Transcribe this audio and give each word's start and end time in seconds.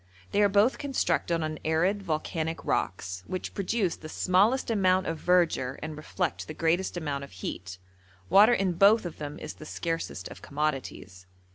They 0.31 0.41
are 0.41 0.49
both 0.49 0.79
constructed 0.79 1.43
on 1.43 1.59
arid, 1.63 2.01
volcanic 2.01 2.65
rocks, 2.65 3.21
which 3.27 3.53
produce 3.53 3.95
the 3.97 4.09
smallest 4.09 4.71
amount 4.71 5.05
of 5.05 5.19
verdure 5.19 5.77
and 5.83 5.95
reflect 5.95 6.47
the 6.47 6.55
greatest 6.55 6.97
amount 6.97 7.23
of 7.23 7.29
heat; 7.45 7.77
water 8.27 8.51
in 8.53 8.73
both 8.73 9.05
of 9.05 9.19
them 9.19 9.37
is 9.37 9.53
the 9.53 9.65
scarcest 9.67 10.27
of 10.29 10.41
commodities. 10.41 11.27